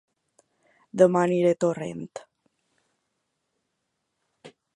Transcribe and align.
Dema 1.01 1.21
aniré 1.25 1.51
a 1.55 1.57
Torrent 1.65 2.09